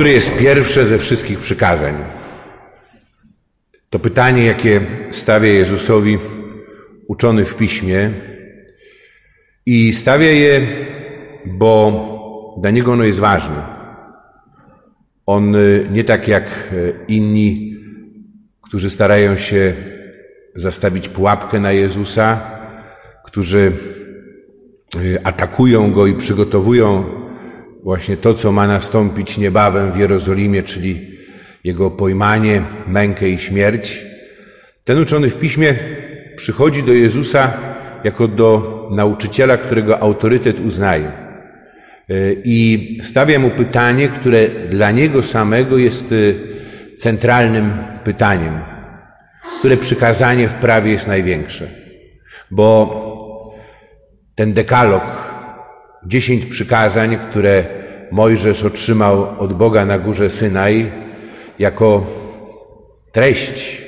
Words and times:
które 0.00 0.12
jest 0.12 0.36
pierwsze 0.36 0.86
ze 0.86 0.98
wszystkich 0.98 1.38
przykazań? 1.38 1.94
To 3.90 3.98
pytanie, 3.98 4.44
jakie 4.44 4.80
stawia 5.10 5.52
Jezusowi 5.52 6.18
uczony 7.06 7.44
w 7.44 7.56
piśmie 7.56 8.10
i 9.66 9.92
stawia 9.92 10.30
je, 10.30 10.66
bo 11.46 12.56
dla 12.60 12.70
niego 12.70 12.92
ono 12.92 13.04
jest 13.04 13.18
ważne. 13.18 13.62
On 15.26 15.54
y, 15.54 15.88
nie 15.90 16.04
tak 16.04 16.28
jak 16.28 16.68
y, 16.72 16.94
inni, 17.08 17.76
którzy 18.62 18.90
starają 18.90 19.36
się 19.36 19.74
zastawić 20.54 21.08
pułapkę 21.08 21.60
na 21.60 21.72
Jezusa, 21.72 22.40
którzy 23.24 23.72
y, 24.96 25.18
atakują 25.24 25.92
go 25.92 26.06
i 26.06 26.14
przygotowują 26.14 27.19
właśnie 27.82 28.16
to, 28.16 28.34
co 28.34 28.52
ma 28.52 28.66
nastąpić 28.66 29.38
niebawem 29.38 29.92
w 29.92 29.96
Jerozolimie, 29.96 30.62
czyli 30.62 31.18
jego 31.64 31.90
pojmanie, 31.90 32.62
mękę 32.86 33.28
i 33.28 33.38
śmierć. 33.38 34.02
Ten 34.84 34.98
uczony 34.98 35.30
w 35.30 35.38
piśmie 35.38 35.74
przychodzi 36.36 36.82
do 36.82 36.92
Jezusa 36.92 37.52
jako 38.04 38.28
do 38.28 38.88
nauczyciela, 38.90 39.56
którego 39.56 40.00
autorytet 40.02 40.60
uznaje. 40.60 41.12
I 42.44 42.98
stawia 43.02 43.38
mu 43.38 43.50
pytanie, 43.50 44.08
które 44.08 44.48
dla 44.48 44.90
niego 44.90 45.22
samego 45.22 45.78
jest 45.78 46.14
centralnym 46.98 47.72
pytaniem. 48.04 48.60
Które 49.58 49.76
przykazanie 49.76 50.48
w 50.48 50.54
prawie 50.54 50.92
jest 50.92 51.08
największe? 51.08 51.66
Bo 52.50 53.56
ten 54.34 54.52
dekalog, 54.52 55.02
dziesięć 56.06 56.46
przykazań, 56.46 57.18
które 57.30 57.64
Mojżesz 58.10 58.64
otrzymał 58.64 59.26
od 59.38 59.52
Boga 59.52 59.84
na 59.84 59.98
górze 59.98 60.30
Synaj, 60.30 60.92
jako 61.58 62.06
treść 63.12 63.82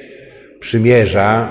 przymierza, 0.61 1.49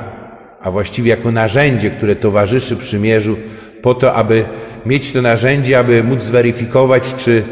a 0.62 0.72
właściwie 0.72 1.10
jako 1.10 1.32
narzędzie, 1.32 1.90
które 1.90 2.16
towarzyszy 2.16 2.76
przymierzu, 2.76 3.38
po 3.82 3.94
to, 3.94 4.14
aby 4.14 4.46
mieć 4.86 5.12
to 5.12 5.22
narzędzie, 5.22 5.80
aby 5.80 6.04
móc 6.04 6.22
zweryfikować, 6.22 7.16
czy 7.16 7.44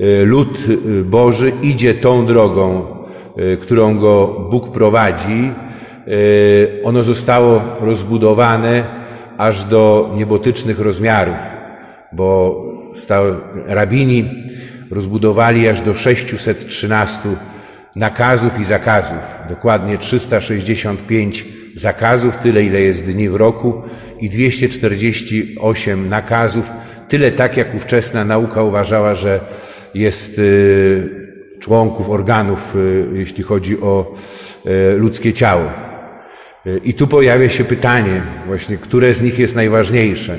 y, 0.00 0.24
lud 0.24 0.58
y, 0.68 1.04
Boży 1.04 1.52
idzie 1.62 1.94
tą 1.94 2.26
drogą, 2.26 2.86
y, 3.38 3.56
którą 3.56 3.98
go 3.98 4.46
Bóg 4.50 4.72
prowadzi. 4.72 5.52
Ono 6.84 7.02
zostało 7.02 7.62
rozbudowane 7.80 8.84
aż 9.38 9.64
do 9.64 10.12
niebotycznych 10.16 10.80
rozmiarów, 10.80 11.55
bo 12.16 12.62
rabini 13.66 14.24
rozbudowali 14.90 15.68
aż 15.68 15.80
do 15.80 15.94
613 15.94 17.20
nakazów 17.96 18.60
i 18.60 18.64
zakazów, 18.64 19.38
dokładnie 19.48 19.98
365 19.98 21.44
zakazów, 21.74 22.36
tyle 22.36 22.62
ile 22.62 22.80
jest 22.80 23.04
dni 23.04 23.28
w 23.28 23.34
roku 23.34 23.82
i 24.20 24.30
248 24.30 26.08
nakazów, 26.08 26.70
tyle 27.08 27.30
tak 27.30 27.56
jak 27.56 27.74
ówczesna 27.74 28.24
nauka 28.24 28.62
uważała, 28.62 29.14
że 29.14 29.40
jest 29.94 30.38
y, 30.38 31.26
członków, 31.60 32.10
organów, 32.10 32.76
y, 32.76 33.06
jeśli 33.12 33.42
chodzi 33.42 33.80
o 33.80 34.14
y, 34.66 34.96
ludzkie 34.96 35.32
ciało. 35.32 35.64
I 36.84 36.94
tu 36.94 37.06
pojawia 37.06 37.48
się 37.48 37.64
pytanie, 37.64 38.22
właśnie, 38.46 38.76
które 38.76 39.14
z 39.14 39.22
nich 39.22 39.38
jest 39.38 39.56
najważniejsze, 39.56 40.38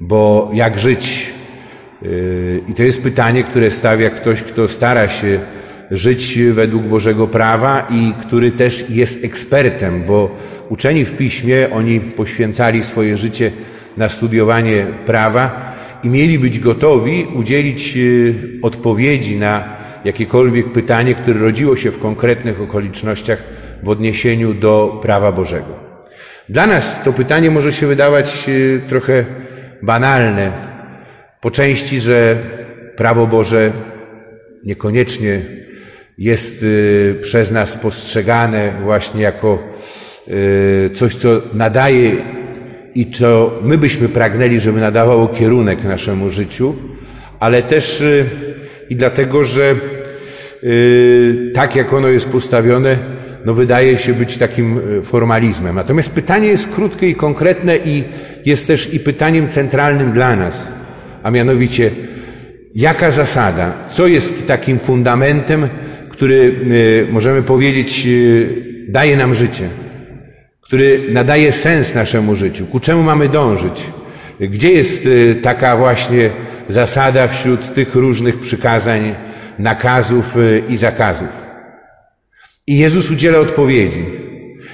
bo 0.00 0.50
jak 0.54 0.78
żyć? 0.78 1.26
I 2.68 2.74
to 2.74 2.82
jest 2.82 3.02
pytanie, 3.02 3.44
które 3.44 3.70
stawia 3.70 4.10
ktoś, 4.10 4.42
kto 4.42 4.68
stara 4.68 5.08
się 5.08 5.38
żyć 5.90 6.38
według 6.52 6.82
Bożego 6.82 7.26
prawa 7.26 7.88
i 7.90 8.12
który 8.20 8.50
też 8.50 8.90
jest 8.90 9.24
ekspertem, 9.24 10.04
bo 10.06 10.36
uczeni 10.68 11.04
w 11.04 11.16
piśmie, 11.16 11.68
oni 11.72 12.00
poświęcali 12.00 12.82
swoje 12.82 13.16
życie 13.16 13.50
na 13.96 14.08
studiowanie 14.08 14.86
prawa 15.06 15.76
i 16.02 16.08
mieli 16.08 16.38
być 16.38 16.58
gotowi 16.58 17.26
udzielić 17.34 17.96
y, 17.96 18.34
odpowiedzi 18.62 19.36
na 19.36 19.76
jakiekolwiek 20.04 20.72
pytanie, 20.72 21.14
które 21.14 21.40
rodziło 21.40 21.76
się 21.76 21.90
w 21.90 21.98
konkretnych 21.98 22.60
okolicznościach 22.60 23.42
w 23.82 23.88
odniesieniu 23.88 24.54
do 24.54 24.98
prawa 25.02 25.32
Bożego. 25.32 25.86
Dla 26.48 26.66
nas 26.66 27.02
to 27.04 27.12
pytanie 27.12 27.50
może 27.50 27.72
się 27.72 27.86
wydawać 27.86 28.44
y, 28.48 28.80
trochę 28.88 29.24
banalne, 29.82 30.52
po 31.40 31.50
części, 31.50 32.00
że 32.00 32.36
prawo 32.96 33.26
Boże 33.26 33.72
niekoniecznie 34.64 35.42
jest 36.18 36.62
y, 36.62 37.18
przez 37.22 37.50
nas 37.50 37.76
postrzegane 37.76 38.72
właśnie 38.82 39.22
jako 39.22 39.58
y, 40.28 40.90
coś, 40.94 41.14
co 41.14 41.28
nadaje 41.54 42.12
i 42.94 43.10
co 43.10 43.58
my 43.62 43.78
byśmy 43.78 44.08
pragnęli, 44.08 44.60
żeby 44.60 44.80
nadawało 44.80 45.28
kierunek 45.28 45.84
naszemu 45.84 46.30
życiu, 46.30 46.74
ale 47.40 47.62
też 47.62 48.00
y, 48.00 48.24
i 48.90 48.96
dlatego, 48.96 49.44
że 49.44 49.74
tak 51.54 51.76
jak 51.76 51.92
ono 51.92 52.08
jest 52.08 52.28
postawione, 52.28 52.98
no 53.44 53.54
wydaje 53.54 53.98
się 53.98 54.14
być 54.14 54.38
takim 54.38 54.80
formalizmem. 55.02 55.76
Natomiast 55.76 56.14
pytanie 56.14 56.48
jest 56.48 56.74
krótkie 56.74 57.08
i 57.08 57.14
konkretne 57.14 57.76
i 57.76 58.04
jest 58.46 58.66
też 58.66 58.94
i 58.94 59.00
pytaniem 59.00 59.48
centralnym 59.48 60.12
dla 60.12 60.36
nas, 60.36 60.68
a 61.22 61.30
mianowicie, 61.30 61.90
jaka 62.74 63.10
zasada, 63.10 63.72
co 63.88 64.06
jest 64.06 64.46
takim 64.46 64.78
fundamentem, 64.78 65.68
który 66.08 66.54
e, 67.08 67.12
możemy 67.12 67.42
powiedzieć 67.42 68.06
e, 68.06 68.10
daje 68.92 69.16
nam 69.16 69.34
życie, 69.34 69.68
który 70.60 71.00
nadaje 71.12 71.52
sens 71.52 71.94
naszemu 71.94 72.34
życiu. 72.34 72.66
Ku 72.66 72.80
czemu 72.80 73.02
mamy 73.02 73.28
dążyć? 73.28 73.82
Gdzie 74.40 74.72
jest 74.72 75.06
e, 75.06 75.34
taka 75.34 75.76
właśnie 75.76 76.30
zasada 76.68 77.28
wśród 77.28 77.74
tych 77.74 77.94
różnych 77.94 78.40
przykazań, 78.40 79.14
nakazów 79.58 80.36
i 80.68 80.76
zakazów? 80.76 81.46
I 82.66 82.78
Jezus 82.78 83.10
udziela 83.10 83.38
odpowiedzi. 83.38 84.25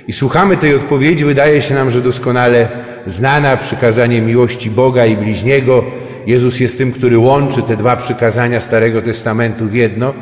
I 0.08 0.12
słuchamy 0.12 0.56
tej 0.56 0.74
odpowiedzi, 0.74 1.24
wydaje 1.24 1.62
się 1.62 1.74
nam, 1.74 1.90
że 1.90 2.00
doskonale 2.00 2.68
znana 3.06 3.56
przykazanie 3.56 4.22
miłości 4.22 4.70
Boga 4.70 5.06
i 5.06 5.16
bliźniego. 5.16 5.84
Jezus 6.26 6.60
jest 6.60 6.78
tym, 6.78 6.92
który 6.92 7.18
łączy 7.18 7.62
te 7.62 7.76
dwa 7.76 7.96
przykazania 7.96 8.60
Starego 8.60 9.02
Testamentu 9.02 9.66
w 9.66 9.74
jedno, 9.74 10.14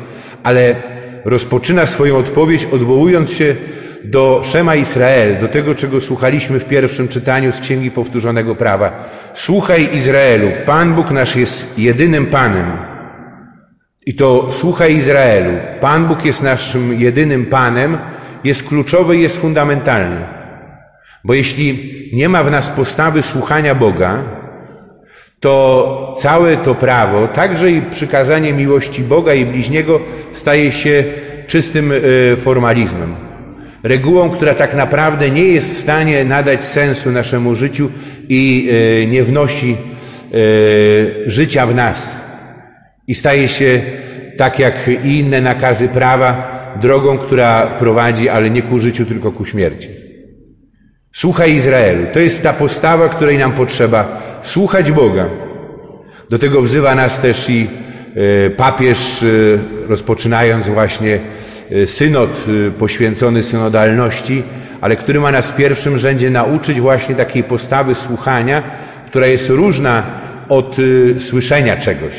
ale 0.43 0.75
rozpoczyna 1.25 1.85
swoją 1.85 2.17
odpowiedź 2.17 2.67
odwołując 2.71 3.33
się 3.33 3.55
do 4.03 4.41
Szema 4.43 4.75
Izrael, 4.75 5.39
do 5.39 5.47
tego, 5.47 5.75
czego 5.75 6.01
słuchaliśmy 6.01 6.59
w 6.59 6.65
pierwszym 6.65 7.07
czytaniu 7.07 7.51
z 7.51 7.59
Księgi 7.59 7.91
Powtórzonego 7.91 8.55
Prawa. 8.55 9.09
Słuchaj 9.33 9.95
Izraelu, 9.95 10.51
Pan 10.65 10.95
Bóg 10.95 11.11
nasz 11.11 11.35
jest 11.35 11.65
jedynym 11.77 12.25
Panem. 12.25 12.71
I 14.05 14.13
to 14.13 14.47
słuchaj 14.51 14.95
Izraelu, 14.95 15.51
Pan 15.79 16.07
Bóg 16.07 16.25
jest 16.25 16.43
naszym 16.43 16.99
jedynym 16.99 17.45
Panem, 17.45 17.97
jest 18.43 18.63
kluczowy 18.63 19.17
i 19.17 19.21
jest 19.21 19.41
fundamentalny. 19.41 20.21
Bo 21.23 21.33
jeśli 21.33 21.91
nie 22.13 22.29
ma 22.29 22.43
w 22.43 22.51
nas 22.51 22.69
postawy 22.69 23.21
słuchania 23.21 23.75
Boga, 23.75 24.23
to 25.39 26.15
całe 26.17 26.57
to 26.57 26.75
prawo, 26.75 27.27
także 27.27 27.71
i 27.71 27.81
przykazanie 27.81 28.53
miłości 28.53 29.03
Boga 29.03 29.33
i 29.33 29.45
bliźniego 29.45 29.99
staje 30.31 30.71
się 30.71 31.03
czystym 31.47 31.91
e, 31.91 32.35
formalizmem. 32.35 33.15
Regułą, 33.83 34.29
która 34.29 34.53
tak 34.53 34.75
naprawdę 34.75 35.29
nie 35.29 35.43
jest 35.43 35.69
w 35.69 35.77
stanie 35.77 36.25
nadać 36.25 36.65
sensu 36.65 37.11
naszemu 37.11 37.55
życiu 37.55 37.89
i 38.29 38.69
e, 39.03 39.05
nie 39.05 39.23
wnosi 39.23 39.75
e, 39.75 40.37
życia 41.29 41.65
w 41.65 41.75
nas. 41.75 42.15
I 43.07 43.15
staje 43.15 43.47
się, 43.47 43.81
tak 44.37 44.59
jak 44.59 44.89
i 45.03 45.19
inne 45.19 45.41
nakazy 45.41 45.87
prawa, 45.87 46.60
drogą, 46.75 47.17
która 47.17 47.67
prowadzi, 47.67 48.29
ale 48.29 48.49
nie 48.49 48.61
ku 48.61 48.79
życiu, 48.79 49.05
tylko 49.05 49.31
ku 49.31 49.45
śmierci. 49.45 49.89
Słuchaj 51.11 51.53
Izraelu. 51.53 52.07
To 52.13 52.19
jest 52.19 52.43
ta 52.43 52.53
postawa, 52.53 53.09
której 53.09 53.37
nam 53.37 53.53
potrzeba. 53.53 54.21
Słuchać 54.41 54.91
Boga. 54.91 55.29
Do 56.29 56.39
tego 56.39 56.61
wzywa 56.61 56.95
nas 56.95 57.19
też 57.19 57.49
i 57.49 57.67
e, 58.45 58.49
papież, 58.49 59.23
e, 59.23 59.27
rozpoczynając 59.87 60.69
właśnie 60.69 61.19
e, 61.71 61.85
synod 61.85 62.45
poświęcony 62.77 63.43
synodalności, 63.43 64.43
ale 64.81 64.95
który 64.95 65.19
ma 65.19 65.31
nas 65.31 65.51
w 65.51 65.55
pierwszym 65.55 65.97
rzędzie 65.97 66.29
nauczyć 66.29 66.81
właśnie 66.81 67.15
takiej 67.15 67.43
postawy 67.43 67.95
słuchania, 67.95 68.63
która 69.07 69.27
jest 69.27 69.49
różna 69.49 70.03
od 70.49 70.77
słyszenia 71.17 71.77
czegoś. 71.77 72.13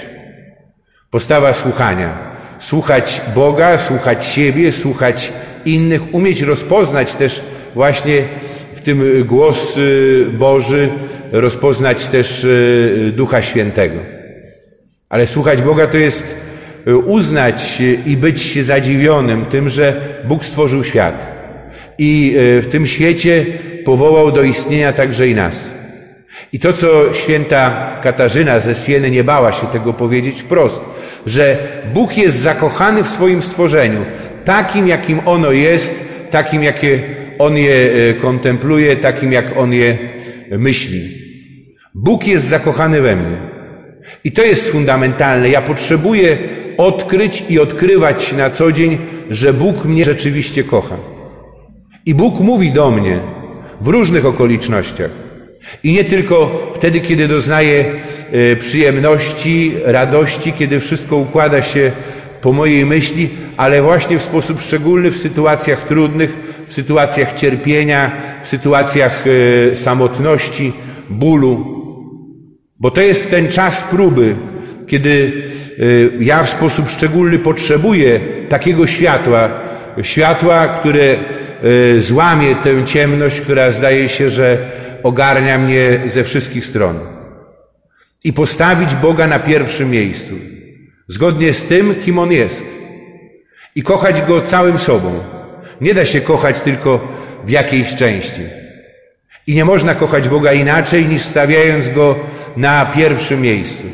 Postawa 1.11 1.53
słuchania. 1.53 2.32
Słuchać 2.63 3.23
Boga, 3.35 3.79
słuchać 3.79 4.25
siebie, 4.25 4.73
słuchać 4.73 5.33
innych, 5.65 6.15
umieć 6.15 6.43
rozpoznać 6.43 7.15
też 7.15 7.43
właśnie 7.75 8.23
w 8.75 8.81
tym 8.81 9.25
głos 9.25 9.79
Boży, 10.33 10.89
rozpoznać 11.33 12.09
też 12.09 12.47
Ducha 13.13 13.43
Świętego. 13.43 13.99
Ale 15.09 15.27
słuchać 15.27 15.63
Boga 15.63 15.87
to 15.87 15.97
jest 15.97 16.37
uznać 17.05 17.83
i 18.07 18.17
być 18.17 18.65
zadziwionym 18.65 19.47
tym, 19.47 19.69
że 19.69 20.01
Bóg 20.25 20.45
stworzył 20.45 20.85
świat 20.85 21.33
i 21.99 22.35
w 22.37 22.67
tym 22.71 22.87
świecie 22.87 23.47
powołał 23.85 24.33
do 24.33 24.43
istnienia 24.43 24.93
także 24.93 25.29
i 25.29 25.35
nas. 25.35 25.71
I 26.53 26.59
to, 26.59 26.73
co 26.73 27.15
święta 27.15 27.97
Katarzyna 28.03 28.61
ze 28.61 28.75
Sieny 28.75 29.11
nie 29.11 29.25
bała 29.25 29.53
się 29.53 29.67
tego 29.67 29.93
powiedzieć 29.93 30.43
wprost, 30.43 30.83
że 31.27 31.57
Bóg 31.95 32.17
jest 32.17 32.39
zakochany 32.39 33.03
w 33.03 33.09
swoim 33.09 33.43
stworzeniu, 33.43 34.01
takim, 34.45 34.89
jakim 34.89 35.21
ono 35.25 35.53
jest, 35.53 36.09
takim, 36.31 36.63
jakie 36.63 37.03
On 37.39 37.57
je 37.57 37.91
e, 38.11 38.15
kontempluje, 38.15 38.97
takim, 38.97 39.33
jak 39.33 39.57
On 39.57 39.73
je 39.73 39.99
myśli. 40.59 41.11
Bóg 41.95 42.27
jest 42.27 42.47
zakochany 42.47 43.01
we 43.01 43.17
mnie. 43.17 43.37
I 44.25 44.33
to 44.33 44.43
jest 44.43 44.69
fundamentalne. 44.69 45.49
Ja 45.49 45.63
potrzebuję 45.63 46.39
odkryć 46.77 47.45
i 47.49 47.61
odkrywać 47.61 48.33
na 48.33 48.51
co 48.51 48.73
dzień, 48.73 48.99
że 49.31 49.53
Bóg 49.53 49.85
mnie 49.85 50.05
rzeczywiście 50.05 50.65
kocha. 50.65 50.97
I 52.07 52.15
Bóg 52.15 52.41
mówi 52.41 52.73
do 52.73 52.91
mnie 52.91 53.19
w 53.81 53.89
różnych 53.89 54.27
okolicznościach. 54.27 55.11
I 55.85 55.93
nie 55.93 56.05
tylko 56.05 56.71
wtedy, 56.75 57.01
kiedy 57.01 57.29
doznaję 57.29 57.85
e, 58.33 58.57
przyjemności, 58.57 59.75
radości, 59.85 60.53
kiedy 60.53 60.81
wszystko 60.81 61.17
układa 61.17 61.63
się 61.63 61.93
po 62.41 62.53
mojej 62.53 62.87
myśli, 62.87 63.29
ale 63.57 63.83
właśnie 63.83 64.19
w 64.19 64.23
sposób 64.23 64.61
szczególny 64.61 65.11
w 65.11 65.17
sytuacjach 65.17 65.87
trudnych, 65.89 66.37
w 66.67 66.75
sytuacjach 66.75 67.33
cierpienia, 67.33 68.11
w 68.43 68.49
sytuacjach 68.49 69.25
e, 69.73 69.77
samotności, 69.77 70.73
bólu. 71.11 71.83
Bo 72.81 72.91
to 72.91 73.01
jest 73.01 73.31
ten 73.31 73.49
czas 73.49 73.83
próby, 73.83 74.35
kiedy 74.87 75.33
e, 75.79 76.25
ja 76.25 76.43
w 76.43 76.51
sposób 76.51 76.91
szczególny 76.91 77.39
potrzebuję 77.39 78.21
takiego 78.49 78.87
światła, 78.87 79.51
światła, 80.03 80.69
które 80.69 81.17
złamie 81.99 82.55
tę 82.55 82.85
ciemność, 82.85 83.41
która 83.41 83.71
zdaje 83.71 84.09
się, 84.09 84.31
że 84.31 84.59
ogarnia 85.03 85.59
mnie 85.59 86.01
ze 86.07 86.25
wszystkich 86.25 86.65
stron. 86.65 86.99
I 88.25 88.33
postawić 88.33 88.95
Boga 88.95 89.27
na 89.27 89.39
pierwszym 89.39 89.91
miejscu, 89.91 90.35
zgodnie 91.09 91.53
z 91.53 91.65
tym, 91.65 91.95
kim 91.95 92.19
On 92.19 92.33
jest. 92.33 92.65
I 93.75 93.83
kochać 93.83 94.23
Go 94.23 94.41
całym 94.41 94.79
sobą. 94.79 95.19
Nie 95.81 95.95
da 95.95 96.05
się 96.05 96.21
kochać 96.21 96.61
tylko 96.61 97.09
w 97.45 97.51
jakiejś 97.51 97.95
części. 97.95 98.41
I 99.47 99.55
nie 99.55 99.65
można 99.65 99.95
kochać 99.95 100.29
Boga 100.29 100.53
inaczej 100.53 101.07
niż 101.07 101.23
stawiając 101.23 101.89
Go 101.89 102.19
na 102.57 102.87
pierwszym 102.87 103.41
miejscu. 103.41 103.85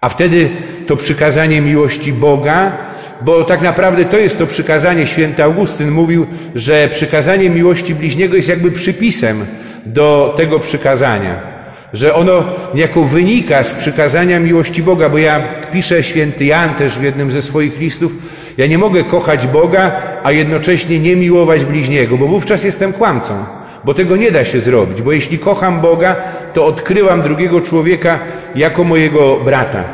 A 0.00 0.08
wtedy 0.08 0.48
to 0.86 0.96
przykazanie 0.96 1.60
miłości 1.60 2.12
Boga, 2.12 2.72
bo 3.20 3.44
tak 3.44 3.60
naprawdę 3.60 4.04
to 4.04 4.18
jest 4.18 4.38
to 4.38 4.46
przykazanie, 4.46 5.06
święty 5.06 5.42
Augustyn 5.42 5.90
mówił, 5.90 6.26
że 6.54 6.88
przykazanie 6.88 7.50
miłości 7.50 7.94
bliźniego 7.94 8.36
jest 8.36 8.48
jakby 8.48 8.70
przypisem 8.72 9.46
do 9.86 10.34
tego 10.36 10.60
przykazania. 10.60 11.54
Że 11.92 12.14
ono 12.14 12.44
niejako 12.74 13.04
wynika 13.04 13.64
z 13.64 13.74
przykazania 13.74 14.40
miłości 14.40 14.82
Boga, 14.82 15.08
bo 15.08 15.18
ja 15.18 15.42
piszę 15.72 16.02
święty 16.02 16.44
Jan 16.44 16.74
też 16.74 16.98
w 16.98 17.02
jednym 17.02 17.30
ze 17.30 17.42
swoich 17.42 17.80
listów, 17.80 18.12
ja 18.58 18.66
nie 18.66 18.78
mogę 18.78 19.04
kochać 19.04 19.46
Boga, 19.46 19.92
a 20.24 20.32
jednocześnie 20.32 20.98
nie 20.98 21.16
miłować 21.16 21.64
bliźniego, 21.64 22.16
bo 22.16 22.26
wówczas 22.26 22.64
jestem 22.64 22.92
kłamcą, 22.92 23.44
bo 23.84 23.94
tego 23.94 24.16
nie 24.16 24.30
da 24.30 24.44
się 24.44 24.60
zrobić, 24.60 25.02
bo 25.02 25.12
jeśli 25.12 25.38
kocham 25.38 25.80
Boga, 25.80 26.16
to 26.54 26.66
odkrywam 26.66 27.22
drugiego 27.22 27.60
człowieka 27.60 28.18
jako 28.54 28.84
mojego 28.84 29.36
brata. 29.36 29.84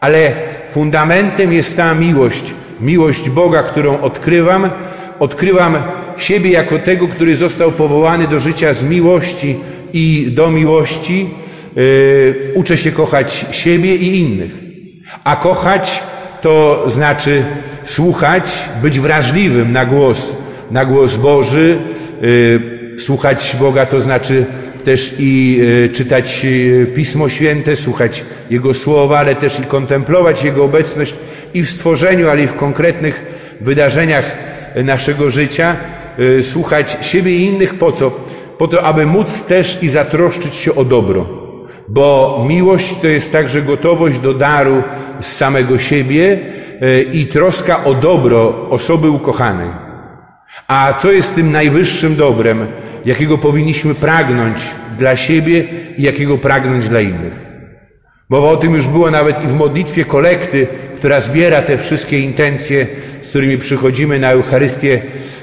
Ale 0.00 0.32
fundamentem 0.68 1.52
jest 1.52 1.76
ta 1.76 1.94
miłość, 1.94 2.54
miłość 2.80 3.30
Boga, 3.30 3.62
którą 3.62 4.00
odkrywam, 4.00 4.70
odkrywam 5.18 5.76
siebie 6.16 6.50
jako 6.50 6.78
tego, 6.78 7.08
który 7.08 7.36
został 7.36 7.72
powołany 7.72 8.28
do 8.28 8.40
życia 8.40 8.72
z 8.72 8.84
miłości 8.84 9.56
i 9.92 10.32
do 10.34 10.50
miłości, 10.50 11.30
yy, 11.76 12.52
uczę 12.54 12.76
się 12.76 12.92
kochać 12.92 13.46
siebie 13.50 13.96
i 13.96 14.18
innych. 14.18 14.50
A 15.24 15.36
kochać 15.36 16.02
to 16.40 16.84
znaczy 16.86 17.42
słuchać, 17.82 18.52
być 18.82 19.00
wrażliwym 19.00 19.72
na 19.72 19.86
głos, 19.86 20.36
na 20.70 20.84
głos 20.84 21.16
Boży. 21.16 21.78
Yy, 22.22 23.00
słuchać 23.00 23.56
Boga 23.60 23.86
to 23.86 24.00
znaczy 24.00 24.44
też 24.84 25.14
i 25.18 25.56
yy, 25.56 25.88
czytać 25.88 26.46
Pismo 26.94 27.28
Święte, 27.28 27.76
słuchać 27.76 28.24
Jego 28.50 28.74
słowa, 28.74 29.18
ale 29.18 29.34
też 29.34 29.60
i 29.60 29.62
kontemplować 29.62 30.44
Jego 30.44 30.64
obecność 30.64 31.14
i 31.54 31.62
w 31.62 31.70
stworzeniu, 31.70 32.28
ale 32.28 32.42
i 32.42 32.46
w 32.46 32.54
konkretnych 32.54 33.24
wydarzeniach 33.60 34.47
naszego 34.84 35.30
życia, 35.30 35.76
y, 36.18 36.42
słuchać 36.42 36.98
siebie 37.00 37.36
i 37.36 37.44
innych 37.44 37.74
po 37.74 37.92
co? 37.92 38.10
Po 38.58 38.68
to, 38.68 38.82
aby 38.82 39.06
móc 39.06 39.42
też 39.42 39.82
i 39.82 39.88
zatroszczyć 39.88 40.54
się 40.54 40.74
o 40.74 40.84
dobro. 40.84 41.26
Bo 41.88 42.44
miłość 42.48 42.96
to 43.00 43.06
jest 43.06 43.32
także 43.32 43.62
gotowość 43.62 44.18
do 44.18 44.34
daru 44.34 44.82
z 45.20 45.26
samego 45.36 45.78
siebie 45.78 46.38
y, 46.82 47.02
i 47.12 47.26
troska 47.26 47.84
o 47.84 47.94
dobro 47.94 48.68
osoby 48.70 49.10
ukochanej. 49.10 49.68
A 50.68 50.92
co 50.92 51.12
jest 51.12 51.34
tym 51.34 51.52
najwyższym 51.52 52.16
dobrem, 52.16 52.66
jakiego 53.04 53.38
powinniśmy 53.38 53.94
pragnąć 53.94 54.62
dla 54.98 55.16
siebie 55.16 55.64
i 55.96 56.02
jakiego 56.02 56.38
pragnąć 56.38 56.88
dla 56.88 57.00
innych? 57.00 57.47
Mowa 58.28 58.48
o 58.48 58.56
tym 58.56 58.74
już 58.74 58.88
było 58.88 59.10
nawet 59.10 59.44
i 59.44 59.46
w 59.46 59.54
modlitwie 59.54 60.04
kolekty, 60.04 60.66
która 60.96 61.20
zbiera 61.20 61.62
te 61.62 61.78
wszystkie 61.78 62.20
intencje, 62.20 62.86
z 63.22 63.28
którymi 63.28 63.58
przychodzimy 63.58 64.18
na 64.18 64.30
Eucharystię 64.30 65.02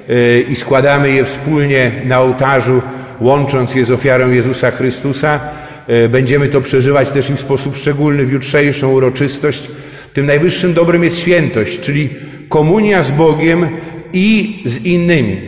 e, 0.10 0.40
i 0.42 0.56
składamy 0.56 1.12
je 1.12 1.26
wspólnie 1.26 1.92
na 2.06 2.22
ołtarzu, 2.22 2.82
łącząc 3.20 3.76
je 3.76 3.86
z 3.86 3.92
ofiarą 3.92 4.32
Jezusa 4.32 4.72
Chrystusa. 4.72 5.40
E, 5.88 6.10
będziemy 6.10 6.48
to 6.48 6.62
przeżywać 6.62 7.10
też 7.10 7.30
i 7.30 7.34
w 7.34 7.40
sposób 7.40 7.76
szczególny 7.76 8.26
w 8.26 8.32
jutrzejszą 8.32 8.92
uroczystość. 8.92 9.68
Tym 10.14 10.26
najwyższym 10.26 10.74
dobrem 10.74 11.04
jest 11.04 11.20
świętość, 11.20 11.80
czyli 11.80 12.10
komunia 12.50 13.04
z 13.04 13.12
Bogiem 13.12 13.70
i 14.14 14.64
z 14.66 14.86
innymi. 14.86 15.42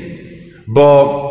Bo 0.68 1.28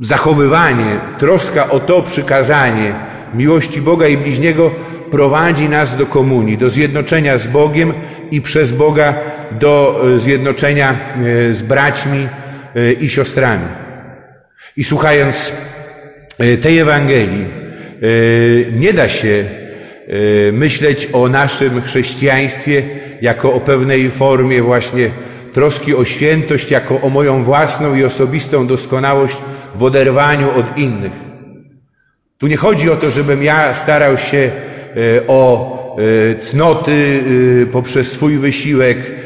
zachowywanie, 0.00 1.00
troska 1.18 1.70
o 1.70 1.80
to 1.80 2.02
przykazanie 2.02 3.13
miłości 3.34 3.80
Boga 3.80 4.08
i 4.08 4.16
bliźniego 4.16 4.70
prowadzi 5.10 5.68
nas 5.68 5.96
do 5.96 6.06
komunii, 6.06 6.58
do 6.58 6.70
zjednoczenia 6.70 7.38
z 7.38 7.46
Bogiem 7.46 7.92
i 8.30 8.40
przez 8.40 8.72
Boga 8.72 9.14
do 9.60 10.04
e, 10.14 10.18
zjednoczenia 10.18 10.90
e, 10.90 11.54
z 11.54 11.62
braćmi 11.62 12.28
e, 12.74 12.92
i 12.92 13.08
siostrami. 13.08 13.66
I 14.76 14.84
słuchając 14.84 15.52
tej 16.62 16.78
Ewangelii, 16.78 17.46
nie 18.72 18.92
da 18.92 19.08
się 19.08 19.44
myśleć 20.52 21.08
o 21.12 21.28
naszym 21.28 21.82
chrześcijaństwie 21.82 22.82
jako 23.22 23.52
o 23.52 23.60
pewnej 23.60 24.10
formie 24.10 24.62
właśnie 24.62 25.10
troski 25.52 25.94
o 25.94 26.04
świętość, 26.04 26.70
jako 26.70 27.00
o 27.00 27.08
moją 27.08 27.44
własną 27.44 27.94
i 27.94 28.04
osobistą 28.04 28.66
doskonałość 28.66 29.36
w 29.74 29.82
oderwaniu 29.82 30.50
od 30.50 30.78
innych. 30.78 31.23
Tu 32.38 32.46
nie 32.46 32.56
chodzi 32.56 32.90
o 32.90 32.96
to, 32.96 33.10
żebym 33.10 33.42
ja 33.42 33.74
starał 33.74 34.18
się 34.18 34.38
e, 34.38 34.50
o 35.26 35.74
e, 36.30 36.34
cnoty 36.34 37.22
e, 37.62 37.66
poprzez 37.66 38.12
swój 38.12 38.38
wysiłek 38.38 39.24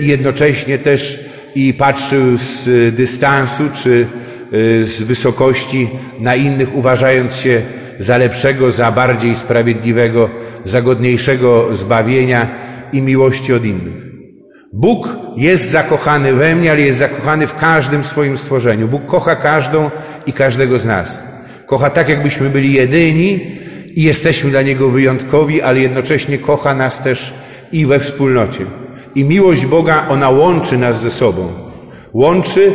i 0.00 0.06
jednocześnie 0.06 0.78
też 0.78 1.24
i 1.54 1.74
patrzył 1.74 2.36
z 2.36 2.68
dystansu 2.94 3.64
czy 3.74 4.06
z 4.82 5.02
wysokości 5.02 5.88
na 6.20 6.34
innych, 6.34 6.76
uważając 6.76 7.36
się 7.36 7.62
za 7.98 8.16
lepszego, 8.16 8.72
za 8.72 8.92
bardziej 8.92 9.36
sprawiedliwego, 9.36 10.30
za 10.64 10.82
godniejszego 10.82 11.76
zbawienia 11.76 12.48
i 12.92 13.02
miłości 13.02 13.52
od 13.52 13.64
innych. 13.64 13.94
Bóg 14.72 15.16
jest 15.36 15.70
zakochany 15.70 16.32
we 16.32 16.56
mnie, 16.56 16.70
ale 16.70 16.80
jest 16.80 16.98
zakochany 16.98 17.46
w 17.46 17.54
każdym 17.54 18.04
swoim 18.04 18.36
stworzeniu. 18.36 18.88
Bóg 18.88 19.06
kocha 19.06 19.36
każdą 19.36 19.90
i 20.26 20.32
każdego 20.32 20.78
z 20.78 20.84
nas. 20.84 21.22
Kocha 21.68 21.90
tak, 21.90 22.08
jakbyśmy 22.08 22.50
byli 22.50 22.72
jedyni 22.72 23.40
i 23.94 24.02
jesteśmy 24.02 24.50
dla 24.50 24.62
Niego 24.62 24.90
wyjątkowi, 24.90 25.62
ale 25.62 25.80
jednocześnie 25.80 26.38
kocha 26.38 26.74
nas 26.74 27.02
też 27.02 27.34
i 27.72 27.86
we 27.86 27.98
wspólnocie. 27.98 28.64
I 29.14 29.24
miłość 29.24 29.66
Boga, 29.66 30.06
ona 30.08 30.30
łączy 30.30 30.78
nas 30.78 31.00
ze 31.00 31.10
sobą. 31.10 31.48
Łączy 32.12 32.72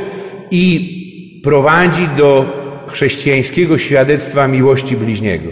i 0.51 1.41
prowadzi 1.43 2.07
do 2.17 2.45
chrześcijańskiego 2.88 3.77
świadectwa 3.77 4.47
miłości 4.47 4.97
bliźniego. 4.97 5.50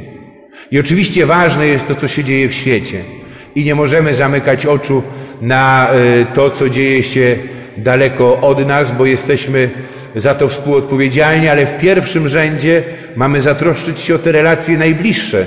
I 0.71 0.79
oczywiście 0.79 1.25
ważne 1.25 1.67
jest 1.67 1.87
to, 1.87 1.95
co 1.95 2.07
się 2.07 2.23
dzieje 2.23 2.49
w 2.49 2.53
świecie. 2.53 3.03
I 3.55 3.63
nie 3.63 3.75
możemy 3.75 4.13
zamykać 4.13 4.65
oczu 4.65 5.03
na 5.41 5.89
e, 5.89 6.25
to, 6.25 6.49
co 6.49 6.69
dzieje 6.69 7.03
się 7.03 7.37
daleko 7.77 8.41
od 8.41 8.67
nas, 8.67 8.91
bo 8.91 9.05
jesteśmy 9.05 9.69
za 10.15 10.35
to 10.35 10.47
współodpowiedzialni, 10.47 11.47
ale 11.47 11.65
w 11.65 11.77
pierwszym 11.77 12.27
rzędzie 12.27 12.83
mamy 13.15 13.41
zatroszczyć 13.41 13.99
się 13.99 14.15
o 14.15 14.19
te 14.19 14.31
relacje 14.31 14.77
najbliższe, 14.77 15.45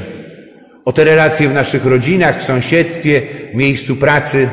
o 0.84 0.92
te 0.92 1.04
relacje 1.04 1.48
w 1.48 1.54
naszych 1.54 1.86
rodzinach, 1.86 2.38
w 2.38 2.42
sąsiedztwie, 2.42 3.22
miejscu 3.54 3.96
pracy. 3.96 4.48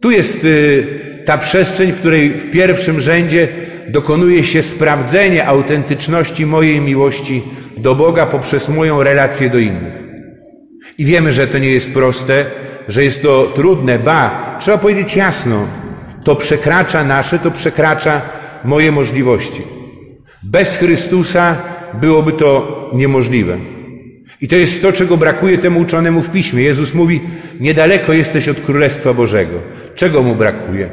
Tu 0.00 0.10
jest 0.10 0.44
y, 0.44 0.86
ta 1.24 1.38
przestrzeń, 1.38 1.92
w 1.92 1.98
której 1.98 2.30
w 2.30 2.50
pierwszym 2.50 3.00
rzędzie 3.00 3.48
dokonuje 3.88 4.44
się 4.44 4.62
sprawdzenie 4.62 5.46
autentyczności 5.46 6.46
mojej 6.46 6.80
miłości 6.80 7.42
do 7.76 7.94
Boga 7.94 8.26
poprzez 8.26 8.68
moją 8.68 9.02
relację 9.02 9.50
do 9.50 9.58
innych. 9.58 9.94
I 10.98 11.04
wiemy, 11.04 11.32
że 11.32 11.46
to 11.46 11.58
nie 11.58 11.70
jest 11.70 11.94
proste, 11.94 12.44
że 12.88 13.04
jest 13.04 13.22
to 13.22 13.52
trudne, 13.54 13.98
ba, 13.98 14.56
trzeba 14.60 14.78
powiedzieć 14.78 15.16
jasno, 15.16 15.66
to 16.26 16.36
przekracza 16.36 17.04
nasze, 17.04 17.38
to 17.38 17.50
przekracza 17.50 18.20
moje 18.64 18.92
możliwości. 18.92 19.62
Bez 20.42 20.76
Chrystusa 20.76 21.56
byłoby 21.94 22.32
to 22.32 22.90
niemożliwe. 22.94 23.58
I 24.40 24.48
to 24.48 24.56
jest 24.56 24.82
to, 24.82 24.92
czego 24.92 25.16
brakuje 25.16 25.58
temu 25.58 25.80
uczonemu 25.80 26.22
w 26.22 26.30
piśmie. 26.30 26.62
Jezus 26.62 26.94
mówi: 26.94 27.20
Niedaleko 27.60 28.12
jesteś 28.12 28.48
od 28.48 28.60
Królestwa 28.60 29.14
Bożego. 29.14 29.58
Czego 29.94 30.22
mu 30.22 30.34
brakuje? 30.34 30.90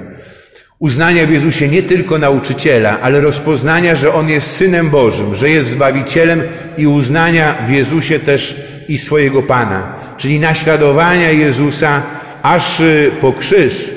Uznania 0.79 1.25
w 1.25 1.31
Jezusie 1.31 1.67
nie 1.67 1.83
tylko 1.83 2.17
nauczyciela, 2.17 2.99
ale 3.01 3.21
rozpoznania, 3.21 3.95
że 3.95 4.13
On 4.13 4.29
jest 4.29 4.55
Synem 4.55 4.89
Bożym, 4.89 5.35
że 5.35 5.49
jest 5.49 5.69
Zbawicielem 5.69 6.41
i 6.77 6.87
uznania 6.87 7.55
w 7.67 7.69
Jezusie 7.69 8.19
też 8.19 8.55
i 8.87 8.97
swojego 8.97 9.43
Pana, 9.43 9.95
czyli 10.17 10.39
naśladowania 10.39 11.31
Jezusa 11.31 12.01
aż 12.43 12.81
po 13.21 13.33
krzyż, 13.33 13.92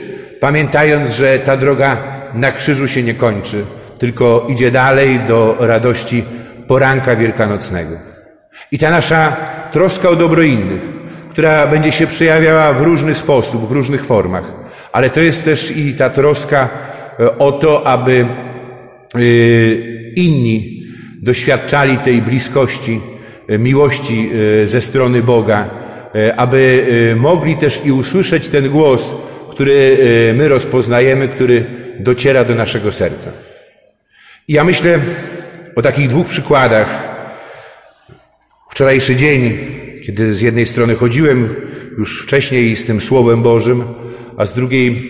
pamiętając, 0.47 1.11
że 1.11 1.39
ta 1.39 1.57
droga 1.57 1.97
na 2.35 2.53
krzyżu 2.53 2.89
się 2.89 3.03
nie 3.03 3.15
kończy, 3.15 3.65
tylko 3.99 4.47
idzie 4.49 4.71
dalej 4.71 5.21
do 5.21 5.57
radości 5.61 6.25
poranka 6.67 7.17
wielkanocnego. 7.17 7.97
I 8.73 8.79
ta 8.79 8.91
nasza 8.91 9.37
troska 9.73 10.09
o 10.09 10.17
dobro 10.17 10.43
innych, 10.43 10.83
która 11.31 11.67
będzie 11.67 11.93
się 11.93 12.07
przejawiała 12.07 12.73
w 12.73 12.83
różny 12.83 13.15
sposób, 13.15 13.69
w 13.69 13.73
różnych 13.73 14.05
formach, 14.05 14.45
ale 14.93 15.11
to 15.11 15.21
jest 15.21 15.45
też 15.45 15.77
i 15.77 15.95
ta 15.95 16.11
troska 16.11 16.69
e, 17.21 17.39
o 17.39 17.53
to, 17.53 17.87
aby 17.87 18.27
e, 19.15 19.19
inni 20.17 20.83
doświadczali 21.23 21.99
tej 21.99 22.23
bliskości, 22.23 23.01
e, 23.49 23.59
miłości 23.59 24.31
ze 24.65 24.81
strony 24.81 25.23
Boga, 25.23 25.71
aby 26.37 26.87
mogli 27.17 27.57
też 27.57 27.83
i 27.85 27.93
usłyszeć 27.93 28.49
ten 28.49 28.69
głos, 28.69 29.15
który 29.57 29.99
my 30.35 30.49
rozpoznajemy, 30.49 31.29
który 31.29 31.65
dociera 32.01 32.45
do 32.45 32.55
naszego 32.55 32.93
serca. 32.93 33.31
I 34.49 34.53
ja 34.53 34.65
myślę 34.65 34.99
o 35.77 35.83
takich 35.83 36.09
dwóch 36.09 36.27
przykładach. 36.29 37.17
Wczorajszy 38.71 39.17
dzień, 39.17 39.59
kiedy 40.07 40.35
z 40.35 40.41
jednej 40.41 40.67
strony 40.67 40.95
chodziłem 40.95 41.49
już 41.99 42.23
wcześniej 42.23 42.77
z 42.77 42.87
tym 42.87 43.01
Słowem 43.01 43.43
Bożym, 43.43 43.85
a 44.37 44.47
z 44.47 44.55
drugiej 44.55 45.03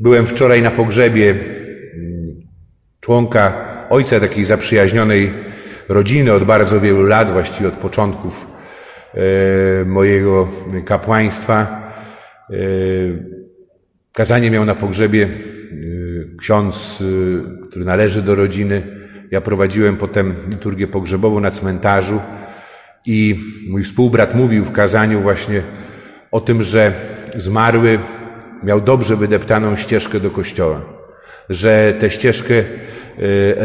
byłem 0.00 0.26
wczoraj 0.26 0.62
na 0.62 0.70
pogrzebie 0.70 1.30
mm, 1.30 2.40
członka 3.00 3.64
ojca 3.90 4.20
takiej 4.20 4.44
zaprzyjaźnionej 4.44 5.32
rodziny 5.88 6.32
od 6.32 6.44
bardzo 6.44 6.80
wielu 6.80 7.02
lat, 7.02 7.30
właściwie 7.30 7.68
od 7.68 7.74
początków 7.74 8.46
e, 9.14 9.84
mojego 9.84 10.48
kapłaństwa. 10.84 11.82
Kazanie 14.12 14.50
miał 14.50 14.64
na 14.64 14.74
pogrzebie 14.74 15.24
e, 15.24 15.28
ksiądz, 16.38 17.02
który 17.70 17.84
należy 17.84 18.22
do 18.22 18.34
rodziny. 18.34 18.82
Ja 19.30 19.40
prowadziłem 19.40 19.96
potem 19.96 20.34
liturgię 20.48 20.86
pogrzebową 20.86 21.40
na 21.40 21.50
cmentarzu 21.50 22.20
i 23.06 23.38
mój 23.68 23.82
współbrat 23.82 24.34
mówił 24.34 24.64
w 24.64 24.72
kazaniu 24.72 25.20
właśnie 25.20 25.62
o 26.30 26.40
tym, 26.40 26.62
że 26.62 26.92
zmarły 27.36 27.98
miał 28.62 28.80
dobrze 28.80 29.16
wydeptaną 29.16 29.76
ścieżkę 29.76 30.20
do 30.20 30.30
kościoła, 30.30 30.80
że 31.50 31.94
tę 32.00 32.10
ścieżkę 32.10 32.54
e, 32.54 32.64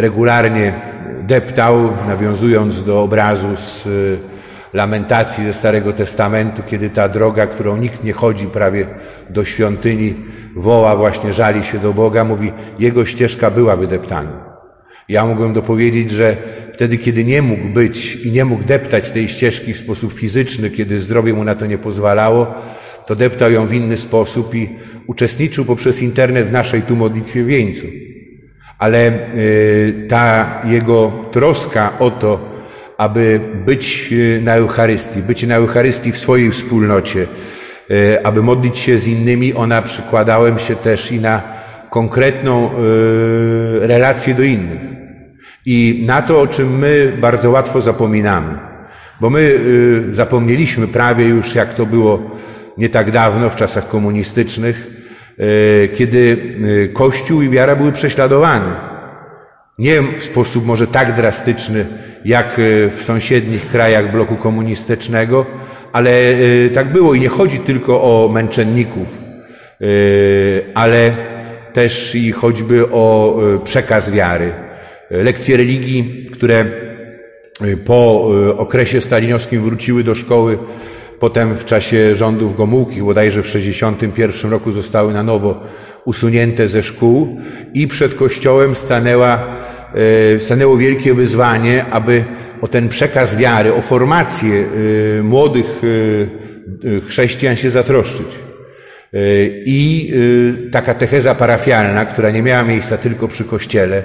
regularnie 0.02 0.74
deptał, 1.22 1.94
nawiązując 2.08 2.84
do 2.84 3.02
obrazu 3.02 3.56
z 3.56 3.88
lamentacji 4.74 5.46
ze 5.46 5.54
Starego 5.54 5.94
Testamentu, 5.94 6.62
kiedy 6.68 6.90
ta 6.90 7.10
droga, 7.10 7.48
którą 7.48 7.78
nikt 7.78 8.04
nie 8.04 8.14
chodzi 8.14 8.46
prawie 8.46 8.88
do 9.30 9.46
świątyni, 9.46 10.16
woła 10.56 10.96
właśnie, 10.96 11.34
żali 11.34 11.64
się 11.64 11.80
do 11.80 11.94
Boga, 11.94 12.24
mówi, 12.24 12.52
jego 12.80 13.06
ścieżka 13.06 13.52
była 13.52 13.76
wydeptana. 13.76 14.58
Ja 15.10 15.26
mogłem 15.26 15.54
dopowiedzieć, 15.54 16.12
że 16.12 16.38
wtedy, 16.74 16.98
kiedy 16.98 17.26
nie 17.26 17.42
mógł 17.42 17.70
być 17.70 18.16
i 18.16 18.32
nie 18.32 18.46
mógł 18.46 18.64
deptać 18.64 19.12
tej 19.12 19.28
ścieżki 19.28 19.74
w 19.74 19.78
sposób 19.78 20.14
fizyczny, 20.14 20.70
kiedy 20.70 21.00
zdrowie 21.00 21.34
mu 21.34 21.44
na 21.44 21.56
to 21.56 21.66
nie 21.66 21.78
pozwalało, 21.78 22.54
to 23.06 23.16
deptał 23.16 23.52
ją 23.52 23.68
w 23.68 23.74
inny 23.74 23.98
sposób 23.98 24.56
i 24.56 24.70
uczestniczył 25.08 25.66
poprzez 25.66 26.02
internet 26.02 26.48
w 26.48 26.52
naszej 26.52 26.82
tu 26.82 26.96
modlitwie 26.96 27.44
wieńcu. 27.44 27.86
Ale 28.80 29.12
y, 29.36 30.06
ta 30.10 30.62
jego 30.66 31.12
troska 31.32 32.00
o 32.00 32.12
to, 32.12 32.57
aby 32.98 33.40
być 33.66 34.10
y, 34.12 34.42
na 34.44 34.56
Eucharystii, 34.56 35.22
być 35.22 35.44
na 35.44 35.56
Eucharystii 35.56 36.12
w 36.12 36.18
swojej 36.18 36.52
wspólnocie, 36.52 37.28
y, 37.92 38.26
aby 38.26 38.44
modlić 38.44 38.80
się 38.80 38.98
z 38.98 39.08
innymi, 39.08 39.54
ona 39.54 39.82
przykładałem 39.82 40.60
się 40.60 40.76
też 40.76 41.12
i 41.12 41.20
na 41.20 41.42
konkretną 41.90 42.70
relację 43.80 44.34
do 44.34 44.44
innych. 44.44 44.82
I 45.66 46.04
na 46.06 46.22
to, 46.22 46.42
o 46.42 46.48
czym 46.48 46.78
my 46.78 47.18
bardzo 47.22 47.52
łatwo 47.52 47.82
zapominamy. 47.82 48.58
Bo 49.22 49.30
my 49.30 49.60
zapomnieliśmy 50.12 50.88
prawie 50.88 51.26
już, 51.26 51.56
jak 51.56 51.74
to 51.74 51.86
było 51.86 52.32
nie 52.78 52.90
tak 52.90 53.12
dawno, 53.12 53.50
w 53.50 53.56
czasach 53.56 53.90
komunistycznych, 53.90 54.88
e, 55.38 55.88
kiedy 55.88 56.38
e, 56.86 56.88
Kościół 56.88 57.42
i 57.42 57.50
wiara 57.50 57.76
były 57.76 57.92
prześladowane. 57.92 58.87
Nie 59.78 60.02
w 60.02 60.24
sposób 60.24 60.66
może 60.66 60.88
tak 60.88 61.16
drastyczny, 61.16 61.86
jak 62.26 62.60
e, 62.60 62.90
w 62.90 63.04
sąsiednich 63.04 63.68
krajach 63.68 64.12
bloku 64.12 64.36
komunistycznego, 64.36 65.46
ale 65.94 66.12
tak 66.74 66.92
było 66.92 67.14
i 67.14 67.20
nie 67.20 67.30
chodzi 67.30 67.60
tylko 67.60 68.02
o 68.02 68.30
męczenników, 68.34 69.18
ale 70.74 71.14
też 71.74 72.16
i 72.16 72.32
choćby 72.32 72.92
o 72.92 73.38
przekaz 73.64 74.12
wiary. 74.12 74.54
Lekcje 75.12 75.58
religii, 75.58 76.26
które 76.34 76.66
po 77.86 78.30
okresie 78.58 79.02
stalinowskim 79.02 79.62
wróciły 79.62 80.04
do 80.04 80.16
szkoły 80.16 80.58
Potem 81.20 81.56
w 81.56 81.66
czasie 81.66 82.16
rządów 82.16 82.56
Gomułki, 82.56 83.02
bodajże 83.02 83.44
w 83.44 83.46
1961 83.46 84.52
roku 84.52 84.72
zostały 84.72 85.14
na 85.14 85.24
nowo 85.24 85.64
usunięte 86.08 86.68
ze 86.68 86.84
szkół 86.84 87.38
i 87.74 87.88
przed 87.88 88.16
Kościołem 88.16 88.76
stanęła, 88.76 89.44
e, 90.36 90.40
stanęło 90.40 90.78
wielkie 90.78 91.14
wyzwanie, 91.14 91.86
aby 91.86 92.24
o 92.62 92.68
ten 92.68 92.90
przekaz 92.90 93.38
wiary, 93.38 93.74
o 93.74 93.82
formację 93.82 94.66
e, 95.20 95.24
młodych 95.24 95.82
e, 96.98 97.02
chrześcijan 97.02 97.56
się 97.56 97.70
zatroszczyć. 97.70 98.28
I 99.66 100.14
ta 100.72 100.82
katecheza 100.82 101.36
parafialna, 101.36 102.06
która 102.06 102.32
nie 102.32 102.44
miała 102.44 102.64
miejsca 102.64 102.98
tylko 102.98 103.28
przy 103.28 103.44
Kościele, 103.44 104.04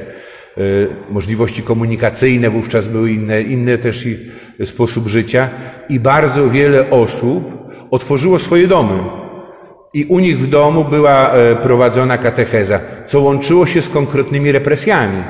możliwości 1.10 1.62
komunikacyjne 1.62 2.50
wówczas 2.50 2.88
były 2.88 3.12
inne, 3.12 3.42
inne 3.42 3.78
też 3.78 4.06
i 4.06 4.18
sposób 4.64 5.08
życia 5.08 5.48
i 5.88 6.00
bardzo 6.00 6.50
wiele 6.50 6.90
osób 6.90 7.72
otworzyło 7.90 8.38
swoje 8.38 8.68
domy. 8.68 9.21
I 9.94 10.04
u 10.04 10.18
nich 10.18 10.38
w 10.38 10.46
domu 10.46 10.84
była 10.84 11.30
e, 11.30 11.56
prowadzona 11.56 12.18
katecheza, 12.18 12.80
co 13.06 13.20
łączyło 13.20 13.66
się 13.66 13.82
z 13.82 13.88
konkretnymi 13.88 14.52
represjami, 14.52 15.22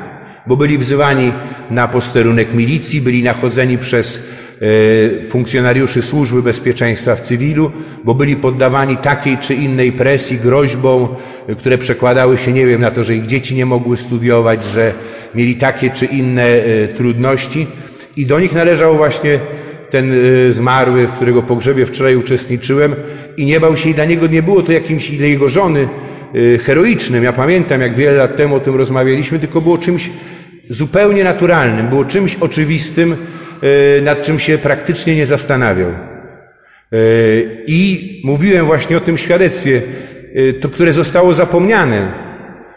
bo 0.46 0.56
byli 0.56 0.78
wzywani 0.78 1.32
na 1.70 1.88
posterunek 1.88 2.54
milicji, 2.54 3.00
byli 3.00 3.22
nachodzeni 3.22 3.78
przez 3.78 4.22
E, 4.62 5.24
funkcjonariuszy 5.26 6.02
służby 6.02 6.42
bezpieczeństwa 6.42 7.16
w 7.16 7.20
cywilu, 7.20 7.72
bo 8.04 8.14
byli 8.14 8.36
poddawani 8.36 8.96
takiej 8.96 9.38
czy 9.38 9.54
innej 9.54 9.92
presji, 9.92 10.38
groźbą, 10.38 11.08
e, 11.48 11.54
które 11.54 11.78
przekładały 11.78 12.38
się, 12.38 12.52
nie 12.52 12.66
wiem, 12.66 12.80
na 12.80 12.90
to, 12.90 13.04
że 13.04 13.14
ich 13.14 13.26
dzieci 13.26 13.54
nie 13.54 13.66
mogły 13.66 13.96
studiować, 13.96 14.64
że 14.64 14.92
mieli 15.34 15.56
takie 15.56 15.90
czy 15.90 16.06
inne 16.06 16.46
trudności. 16.96 17.66
I 18.16 18.26
do 18.26 18.40
nich 18.40 18.52
należał 18.52 18.96
właśnie 18.96 19.38
ten 19.92 20.14
zmarły, 20.50 21.06
w 21.06 21.12
którego 21.12 21.42
pogrzebie 21.42 21.86
wczoraj 21.86 22.16
uczestniczyłem 22.16 22.94
i 23.36 23.44
nie 23.44 23.60
bał 23.60 23.76
się 23.76 23.88
i 23.88 23.94
dla 23.94 24.04
niego 24.04 24.26
nie 24.26 24.42
było 24.42 24.62
to 24.62 24.72
jakimś, 24.72 25.10
dla 25.10 25.26
jego 25.26 25.48
żony, 25.48 25.88
heroicznym. 26.60 27.24
Ja 27.24 27.32
pamiętam, 27.32 27.80
jak 27.80 27.94
wiele 27.94 28.16
lat 28.16 28.36
temu 28.36 28.54
o 28.54 28.60
tym 28.60 28.76
rozmawialiśmy, 28.76 29.38
tylko 29.38 29.60
było 29.60 29.78
czymś 29.78 30.10
zupełnie 30.70 31.24
naturalnym, 31.24 31.88
było 31.88 32.04
czymś 32.04 32.36
oczywistym, 32.36 33.16
E, 33.62 34.00
nad 34.02 34.22
czym 34.22 34.38
się 34.38 34.58
praktycznie 34.58 35.16
nie 35.16 35.26
zastanawiał. 35.26 35.90
I 37.66 38.20
mówiłem 38.24 38.66
właśnie 38.66 38.96
o 38.96 39.00
tym 39.00 39.16
świadectwie, 39.16 39.82
to, 40.60 40.68
które 40.68 40.92
zostało 40.92 41.34
zapomniane. 41.34 42.12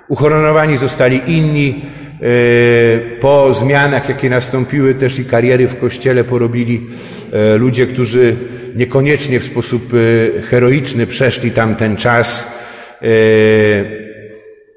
Uhonorowani 0.07 0.77
zostali 0.77 1.21
inni, 1.27 1.85
po 3.19 3.53
zmianach, 3.53 4.09
jakie 4.09 4.29
nastąpiły, 4.29 4.93
też 4.93 5.19
i 5.19 5.25
kariery 5.25 5.67
w 5.67 5.79
Kościele 5.79 6.23
porobili 6.23 6.87
ludzie, 7.57 7.87
którzy 7.87 8.35
niekoniecznie 8.75 9.39
w 9.39 9.43
sposób 9.43 9.93
heroiczny 10.49 11.07
przeszli 11.07 11.51
tam 11.51 11.75
ten 11.75 11.95
czas. 11.95 12.47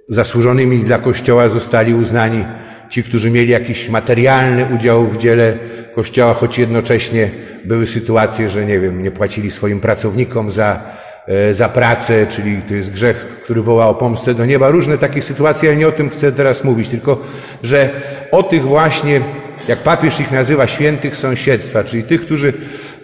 Zasłużonymi 0.09 0.78
dla 0.78 0.99
Kościoła 0.99 1.49
zostali 1.49 1.95
uznani 1.95 2.45
ci, 2.88 3.02
którzy 3.02 3.30
mieli 3.30 3.50
jakiś 3.50 3.88
materialny 3.88 4.66
udział 4.75 5.07
w 5.07 5.18
dziele 5.18 5.59
Kościoła, 5.95 6.35
choć 6.35 6.59
jednocześnie 6.59 7.30
były 7.64 7.87
sytuacje, 7.87 8.49
że 8.49 8.66
nie 8.66 8.80
wiem, 8.80 9.02
nie 9.02 9.11
płacili 9.11 9.50
swoim 9.50 9.80
pracownikom 9.80 10.50
za, 10.50 10.73
e, 10.73 11.08
za 11.53 11.69
pracę, 11.69 12.27
czyli 12.27 12.63
to 12.63 12.75
jest 12.75 12.93
grzech, 12.93 13.17
który 13.45 13.63
woła 13.63 13.87
o 13.87 13.95
pomstę 13.95 14.35
do 14.35 14.47
nieba. 14.47 14.71
Różne 14.71 14.99
takie 14.99 15.23
sytuacje, 15.23 15.69
ale 15.69 15.79
nie 15.79 15.89
o 15.89 15.93
tym 15.93 16.11
chcę 16.11 16.33
teraz 16.33 16.65
mówić, 16.65 16.89
tylko 16.89 17.21
że 17.63 17.91
o 18.31 18.43
tych 18.43 18.63
właśnie, 18.63 19.21
jak 19.69 19.79
papież 19.79 20.21
ich 20.21 20.33
nazywa, 20.33 20.67
świętych 20.67 21.17
sąsiedztwa, 21.17 21.85
czyli 21.85 22.03
tych, 22.03 22.21
którzy 22.21 22.53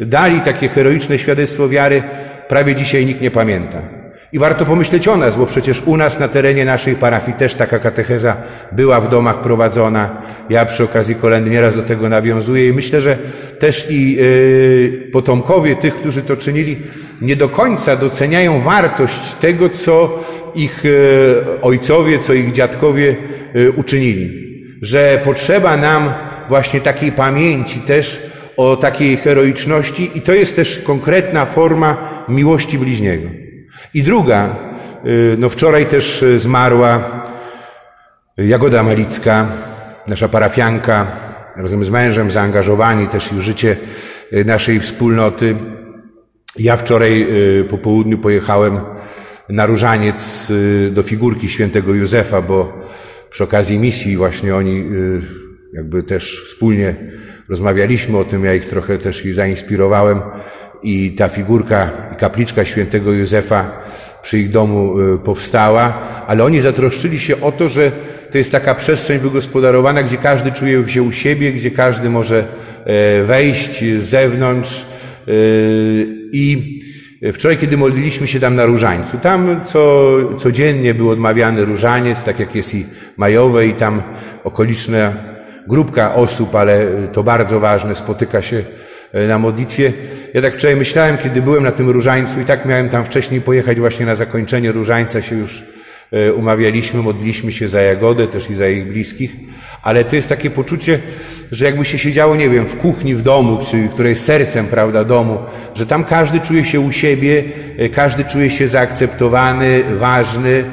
dali 0.00 0.40
takie 0.40 0.69
heroiczne 0.69 1.19
świadectwo 1.19 1.69
wiary, 1.69 2.02
prawie 2.49 2.75
dzisiaj 2.75 3.07
nikt 3.07 3.21
nie 3.21 3.31
pamięta. 3.31 3.78
I 4.33 4.38
warto 4.38 4.64
pomyśleć 4.64 5.09
o 5.09 5.16
nas, 5.16 5.37
bo 5.37 5.47
przecież 5.47 5.83
u 5.87 5.97
nas 5.97 6.21
na 6.21 6.28
terenie 6.28 6.64
naszej 6.64 6.95
parafii 6.95 7.37
też 7.37 7.54
taka 7.54 7.78
katecheza 7.78 8.37
była 8.73 9.00
w 9.00 9.09
domach 9.09 9.40
prowadzona. 9.40 10.23
Ja 10.50 10.66
przy 10.66 10.85
okazji 10.85 11.14
kolendy 11.14 11.50
nieraz 11.50 11.76
do 11.76 11.83
tego 11.83 12.09
nawiązuję 12.09 12.69
i 12.69 12.73
myślę, 12.73 13.00
że 13.00 13.16
też 13.59 13.87
i 13.90 14.16
yy, 14.16 15.11
potomkowie 15.12 15.76
tych, 15.76 15.95
którzy 15.95 16.23
to 16.23 16.37
czynili, 16.37 16.83
nie 17.21 17.37
do 17.37 17.49
końca 17.49 17.97
doceniają 17.97 18.61
wartość 18.61 19.35
tego, 19.35 19.68
co 19.68 20.25
ich 20.54 20.85
yy, 20.85 21.61
ojcowie, 21.62 22.18
co 22.18 22.33
ich 22.33 22.52
dziadkowie 22.52 23.16
yy, 23.54 23.73
uczynili. 23.73 24.44
Że 24.83 25.21
potrzeba 25.25 25.76
nam 25.76 26.12
właśnie 26.49 26.80
takiej 26.80 27.12
pamięci 27.12 27.80
też 27.80 28.21
o 28.56 28.76
takiej 28.76 29.16
heroiczności 29.16 30.11
i 30.14 30.21
to 30.21 30.33
jest 30.33 30.56
też 30.56 30.78
konkretna 30.78 31.44
forma 31.44 31.97
miłości 32.28 32.78
bliźniego. 32.78 33.28
I 33.94 34.02
druga, 34.02 34.56
y, 35.06 35.37
no 35.38 35.49
wczoraj 35.49 35.87
też 35.87 36.25
zmarła 36.37 37.00
Jagoda 38.38 38.83
Malicka, 38.83 39.47
nasza 40.06 40.28
parafianka, 40.28 41.06
razem 41.56 41.85
z 41.85 41.90
mężem 41.90 42.30
zaangażowani 42.30 43.09
też 43.09 43.28
w 43.28 43.40
życie 43.40 43.76
naszej 44.44 44.80
wspólnoty. 44.80 45.56
Ja 46.58 46.76
wczoraj 46.76 47.26
po 47.68 47.78
południu 47.78 48.18
pojechałem 48.18 48.80
na 49.49 49.66
różaniec 49.66 50.52
do 50.90 51.02
figurki 51.02 51.49
świętego 51.49 51.94
Józefa, 51.94 52.42
bo 52.42 52.73
przy 53.30 53.44
okazji 53.44 53.78
misji 53.78 54.16
właśnie 54.16 54.56
oni 54.56 54.84
jakby 55.73 56.02
też 56.02 56.44
wspólnie 56.46 56.94
rozmawialiśmy 57.49 58.18
o 58.18 58.25
tym, 58.25 58.44
ja 58.44 58.54
ich 58.54 58.66
trochę 58.66 58.99
też 58.99 59.25
ich 59.25 59.34
zainspirowałem 59.34 60.20
i 60.82 61.12
ta 61.12 61.28
figurka 61.28 61.90
i 62.12 62.16
kapliczka 62.16 62.64
świętego 62.64 63.12
Józefa 63.12 63.82
przy 64.23 64.38
ich 64.38 64.50
domu 64.50 65.00
y, 65.00 65.18
powstała, 65.18 66.08
ale 66.26 66.44
oni 66.44 66.61
zatroszczyli 66.61 67.20
się 67.20 67.40
o 67.40 67.52
to, 67.52 67.68
że 67.68 67.92
to 68.30 68.38
jest 68.38 68.52
taka 68.52 68.75
przestrzeń 68.75 69.18
wygospodarowana, 69.18 70.02
gdzie 70.02 70.16
każdy 70.16 70.52
czuje 70.52 70.88
się 70.88 71.02
u 71.02 71.12
siebie, 71.12 71.52
gdzie 71.52 71.70
każdy 71.70 72.11
może 72.11 72.46
e, 72.84 73.23
wejść 73.23 73.84
z 73.84 74.02
zewnątrz. 74.02 74.87
E, 75.28 75.33
I 76.33 76.81
wczoraj, 77.33 77.59
kiedy 77.59 77.76
modliliśmy 77.76 78.26
się 78.26 78.40
tam 78.40 78.54
na 78.54 78.66
różańcu, 78.66 79.19
tam 79.19 79.64
co, 79.64 80.14
codziennie 80.38 80.95
był 80.95 81.11
odmawiany 81.11 81.64
różaniec, 81.64 82.25
tak 82.25 82.40
jak 82.40 82.54
jest 82.54 82.75
i 82.75 82.87
majowe, 83.16 83.66
i 83.66 83.75
tam 83.75 84.02
okoliczna 84.45 85.12
grupka 85.69 86.14
osób, 86.14 86.54
ale 86.54 86.87
to 87.12 87.23
bardzo 87.23 87.61
ważne, 87.61 87.95
spotyka 87.95 88.43
się 88.43 88.64
E, 89.14 89.26
na 89.26 89.38
modlitwie. 89.38 89.93
Ja 90.35 90.43
tak 90.43 90.54
wczoraj 90.54 90.76
myślałem, 90.76 91.19
kiedy 91.19 91.43
byłem 91.43 91.64
na 91.64 91.73
tym 91.73 91.90
różańcu 91.90 92.40
i 92.40 92.45
tak 92.45 92.66
miałem 92.66 92.88
tam 92.88 93.04
wcześniej 93.04 93.40
pojechać 93.40 93.81
właśnie 93.81 94.07
na 94.07 94.14
zakończenie 94.14 94.73
różańca 94.73 95.23
się 95.23 95.37
już 95.37 95.62
e, 96.12 96.33
umawialiśmy, 96.33 97.02
modliliśmy 97.02 97.52
się 97.52 97.69
za 97.69 97.81
Jagodę 97.81 98.26
też 98.26 98.50
i 98.50 98.54
za 98.54 98.69
ich 98.69 98.88
bliskich, 98.88 99.37
ale 99.84 100.04
to 100.04 100.16
jest 100.16 100.28
takie 100.28 100.50
poczucie, 100.50 100.99
że 101.52 101.64
jakby 101.64 101.84
się 101.84 101.99
siedziało, 101.99 102.36
nie 102.36 102.49
wiem, 102.49 102.66
w 102.66 102.76
kuchni 102.76 103.14
w 103.14 103.23
domu, 103.23 103.58
czy 103.70 103.88
które 103.88 104.08
jest 104.08 104.25
sercem, 104.25 104.66
prawda, 104.66 105.04
domu, 105.04 105.38
że 105.75 105.86
tam 105.86 106.04
każdy 106.04 106.40
czuje 106.40 106.64
się 106.64 106.80
u 106.80 106.92
siebie, 106.92 107.44
e, 107.78 107.88
każdy 107.88 108.25
czuje 108.25 108.50
się 108.50 108.68
zaakceptowany, 108.68 109.84
ważny, 109.99 110.64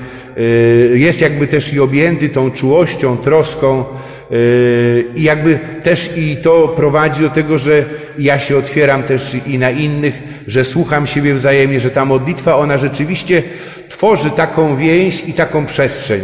jest 0.94 1.22
jakby 1.22 1.48
też 1.48 1.74
i 1.74 1.80
objęty 1.80 2.30
tą 2.30 2.52
czułością, 2.52 3.18
troską, 3.18 3.84
Yy, 4.32 5.06
I 5.16 5.24
jakby 5.24 5.60
też 5.84 6.18
i 6.18 6.38
to 6.38 6.68
prowadzi 6.68 7.22
do 7.22 7.30
tego, 7.30 7.58
że 7.58 7.86
ja 8.20 8.40
się 8.40 8.58
otwieram 8.58 9.04
też 9.04 9.36
i 9.48 9.58
na 9.58 9.70
innych, 9.70 10.24
że 10.48 10.64
słucham 10.64 11.08
siebie 11.08 11.34
wzajemnie, 11.34 11.80
że 11.80 11.90
ta 11.90 12.06
modlitwa, 12.06 12.56
ona 12.56 12.78
rzeczywiście 12.78 13.44
tworzy 13.90 14.32
taką 14.32 14.76
więź 14.76 15.24
i 15.28 15.34
taką 15.34 15.66
przestrzeń. 15.66 16.22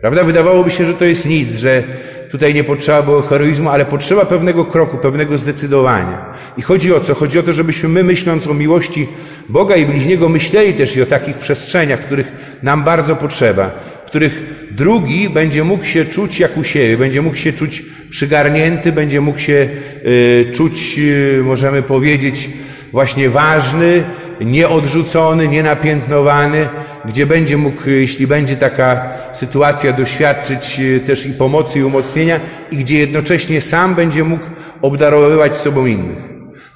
Prawda? 0.00 0.24
Wydawałoby 0.24 0.70
się, 0.70 0.84
że 0.84 0.94
to 0.94 1.04
jest 1.04 1.26
nic, 1.28 1.52
że 1.52 1.82
tutaj 2.30 2.54
nie 2.54 2.64
potrzeba 2.64 3.02
było 3.02 3.22
heroizmu, 3.22 3.70
ale 3.70 3.84
potrzeba 3.84 4.24
pewnego 4.24 4.64
kroku, 4.64 4.98
pewnego 4.98 5.38
zdecydowania. 5.38 6.24
I 6.56 6.62
chodzi 6.62 6.94
o 6.94 7.00
co? 7.00 7.14
Chodzi 7.14 7.38
o 7.38 7.42
to, 7.42 7.52
żebyśmy 7.52 7.88
my, 7.88 8.04
myśląc 8.04 8.46
o 8.46 8.54
miłości 8.54 9.08
Boga 9.48 9.76
i 9.76 9.86
bliźniego, 9.86 10.28
myśleli 10.28 10.74
też 10.74 10.96
i 10.96 11.02
o 11.02 11.06
takich 11.06 11.36
przestrzeniach, 11.36 12.00
których 12.00 12.58
nam 12.62 12.84
bardzo 12.84 13.16
potrzeba 13.16 13.70
których 14.10 14.42
drugi 14.70 15.28
będzie 15.28 15.64
mógł 15.64 15.84
się 15.84 16.04
czuć 16.04 16.40
jak 16.40 16.56
u 16.56 16.64
siebie, 16.64 16.96
będzie 16.96 17.22
mógł 17.22 17.36
się 17.36 17.52
czuć 17.52 17.82
przygarnięty, 18.10 18.92
będzie 18.92 19.20
mógł 19.20 19.38
się 19.38 19.68
y, 20.06 20.52
czuć, 20.54 20.98
y, 20.98 21.42
możemy 21.44 21.82
powiedzieć, 21.82 22.50
właśnie 22.92 23.28
ważny, 23.28 24.04
nieodrzucony, 24.40 25.48
nienapiętnowany, 25.48 26.68
gdzie 27.04 27.26
będzie 27.26 27.56
mógł, 27.56 27.90
jeśli 27.90 28.26
będzie 28.26 28.56
taka 28.56 29.12
sytuacja, 29.32 29.92
doświadczyć 29.92 30.80
y, 30.80 31.00
też 31.00 31.26
i 31.26 31.32
pomocy 31.32 31.78
i 31.78 31.84
umocnienia 31.84 32.40
i 32.70 32.76
gdzie 32.76 32.98
jednocześnie 32.98 33.60
sam 33.60 33.94
będzie 33.94 34.24
mógł 34.24 34.44
obdarowywać 34.82 35.56
sobą 35.56 35.86
innych. 35.86 36.18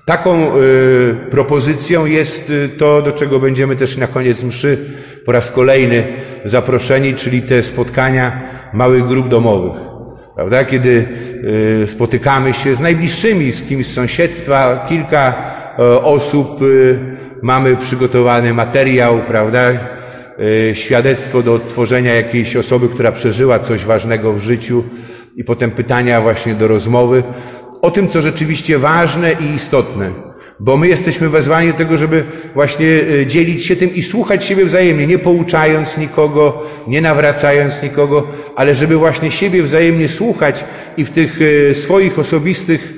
Taką 0.04 0.56
y, 0.56 1.16
propozycją 1.30 2.06
jest 2.06 2.52
to, 2.78 3.02
do 3.02 3.12
czego 3.12 3.40
będziemy 3.40 3.76
też 3.76 3.96
na 3.96 4.06
koniec 4.06 4.42
mszy 4.42 4.78
po 5.24 5.32
raz 5.32 5.50
kolejny 5.50 6.06
zaproszeni, 6.44 7.14
czyli 7.14 7.42
te 7.42 7.62
spotkania 7.62 8.40
małych 8.72 9.04
grup 9.04 9.28
domowych. 9.28 9.82
Prawda? 10.34 10.64
Kiedy 10.64 11.08
spotykamy 11.86 12.52
się 12.52 12.74
z 12.74 12.80
najbliższymi, 12.80 13.52
z 13.52 13.62
kimś 13.62 13.86
z 13.86 13.94
sąsiedztwa, 13.94 14.86
kilka 14.88 15.34
osób, 16.02 16.60
mamy 17.42 17.76
przygotowany 17.76 18.54
materiał, 18.54 19.20
prawda? 19.28 19.60
Świadectwo 20.72 21.42
do 21.42 21.54
odtworzenia 21.54 22.14
jakiejś 22.14 22.56
osoby, 22.56 22.88
która 22.88 23.12
przeżyła 23.12 23.58
coś 23.58 23.84
ważnego 23.84 24.32
w 24.32 24.40
życiu 24.40 24.84
i 25.36 25.44
potem 25.44 25.70
pytania 25.70 26.20
właśnie 26.20 26.54
do 26.54 26.68
rozmowy 26.68 27.22
o 27.82 27.90
tym, 27.90 28.08
co 28.08 28.22
rzeczywiście 28.22 28.78
ważne 28.78 29.32
i 29.32 29.54
istotne. 29.54 30.10
Bo 30.60 30.76
my 30.76 30.88
jesteśmy 30.88 31.28
wezwani 31.28 31.72
do 31.72 31.78
tego, 31.78 31.96
żeby 31.96 32.24
właśnie 32.54 32.86
e, 33.22 33.26
dzielić 33.26 33.66
się 33.66 33.76
tym 33.76 33.94
i 33.94 34.02
słuchać 34.02 34.44
siebie 34.44 34.64
wzajemnie, 34.64 35.06
nie 35.06 35.18
pouczając 35.18 35.98
nikogo, 35.98 36.66
nie 36.86 37.00
nawracając 37.00 37.82
nikogo, 37.82 38.28
ale 38.56 38.74
żeby 38.74 38.96
właśnie 38.96 39.30
siebie 39.30 39.62
wzajemnie 39.62 40.08
słuchać 40.08 40.64
i 40.96 41.04
w 41.04 41.10
tych 41.10 41.38
e, 41.70 41.74
swoich 41.74 42.18
osobistych 42.18 42.94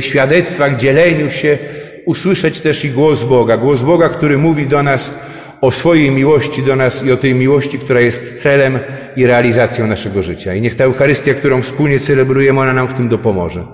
świadectwach, 0.00 0.76
dzieleniu 0.76 1.30
się, 1.30 1.58
usłyszeć 2.06 2.60
też 2.60 2.84
i 2.84 2.90
głos 2.90 3.24
Boga. 3.24 3.56
Głos 3.56 3.82
Boga, 3.82 4.08
który 4.08 4.38
mówi 4.38 4.66
do 4.66 4.82
nas 4.82 5.14
o 5.60 5.70
swojej 5.70 6.10
miłości 6.10 6.62
do 6.62 6.76
nas 6.76 7.04
i 7.04 7.12
o 7.12 7.16
tej 7.16 7.34
miłości, 7.34 7.78
która 7.78 8.00
jest 8.00 8.42
celem 8.42 8.78
i 9.16 9.26
realizacją 9.26 9.86
naszego 9.86 10.22
życia. 10.22 10.54
I 10.54 10.60
niech 10.60 10.74
ta 10.74 10.84
Eucharystia, 10.84 11.34
którą 11.34 11.62
wspólnie 11.62 12.00
celebrujemy, 12.00 12.60
ona 12.60 12.72
nam 12.72 12.88
w 12.88 12.94
tym 12.94 13.08
dopomoże. 13.08 13.64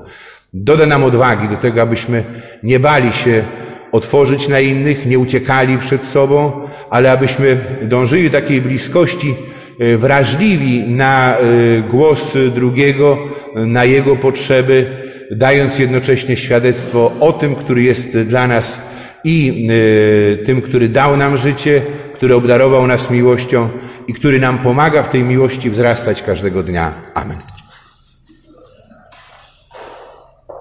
Doda 0.55 0.87
nam 0.87 1.05
odwagi 1.05 1.49
do 1.49 1.57
tego, 1.57 1.83
abyśmy 1.83 2.25
nie 2.62 2.81
bali 2.81 3.12
się 3.12 3.44
otworzyć 3.92 4.49
na 4.49 4.61
innych, 4.61 5.07
nie 5.07 5.18
uciekali 5.18 5.79
przed 5.79 6.05
sobą, 6.05 6.53
ale 6.90 7.12
abyśmy 7.12 7.57
dążyli 7.83 8.31
do 8.31 8.40
takiej 8.40 8.61
bliskości, 8.61 9.35
e, 9.81 9.97
wrażliwi 9.97 10.83
na 10.83 11.37
e, 11.37 11.42
głos 11.90 12.37
drugiego, 12.55 13.18
na 13.55 13.85
jego 13.85 14.16
potrzeby, 14.16 14.87
dając 15.31 15.79
jednocześnie 15.79 16.37
świadectwo 16.37 17.12
o 17.20 17.33
tym, 17.33 17.55
który 17.55 17.83
jest 17.83 18.18
dla 18.18 18.47
nas 18.47 18.94
i 19.25 19.69
e, 19.69 20.45
tym, 20.45 20.63
który 20.63 20.89
dał 20.89 21.17
nam 21.17 21.37
życie, 21.37 21.83
który 22.15 22.35
obdarował 22.35 22.87
nas 22.87 23.11
miłością 23.11 23.69
i 24.09 24.15
który 24.15 24.39
nam 24.39 24.59
pomaga 24.59 25.03
w 25.03 25.09
tej 25.09 25.25
miłości 25.25 25.71
wzrastać 25.71 26.23
każdego 26.23 26.63
dnia. 26.63 26.93
Amen. 27.15 27.54